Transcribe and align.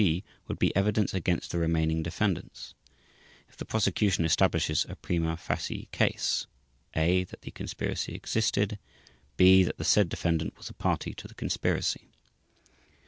G. 0.01 0.23
would 0.47 0.57
be 0.57 0.75
evidence 0.75 1.13
against 1.13 1.51
the 1.51 1.59
remaining 1.59 2.01
defendants, 2.01 2.73
if 3.47 3.55
the 3.55 3.65
Prosecution 3.65 4.25
establishes 4.25 4.83
a 4.89 4.95
prima 4.95 5.37
facie 5.37 5.89
case: 5.91 6.47
a) 6.95 7.23
that 7.25 7.41
the 7.43 7.51
conspiracy 7.51 8.15
existed; 8.15 8.79
b) 9.37 9.61
that 9.61 9.77
the 9.77 9.83
said 9.83 10.09
defendant 10.09 10.57
was 10.57 10.71
a 10.71 10.73
party 10.73 11.13
to 11.13 11.27
the 11.27 11.35
conspiracy. 11.35 12.09